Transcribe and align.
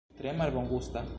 Tre 0.19 0.31
malbongusta. 0.31 1.05